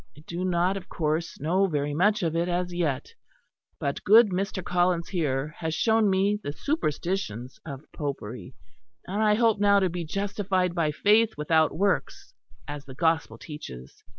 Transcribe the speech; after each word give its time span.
I 0.17 0.21
do 0.25 0.43
not, 0.43 0.77
of 0.77 0.89
course, 0.89 1.39
know 1.39 1.67
very 1.67 1.93
much 1.93 2.23
of 2.23 2.35
it 2.35 2.49
as 2.49 2.73
yet; 2.73 3.13
but 3.77 4.03
good 4.03 4.29
Mr. 4.29 4.63
Collins 4.65 5.09
here 5.09 5.53
has 5.59 5.75
shown 5.75 6.09
me 6.09 6.39
the 6.41 6.51
superstitions 6.51 7.59
of 7.67 7.85
Popery; 7.91 8.55
and 9.05 9.21
I 9.21 9.35
hope 9.35 9.59
now 9.59 9.79
to 9.79 9.91
be 9.91 10.03
justified 10.03 10.73
by 10.73 10.89
faith 10.91 11.35
without 11.37 11.77
works 11.77 12.33
as 12.67 12.85
the 12.85 12.95
gospel 12.95 13.37
teaches. 13.37 14.03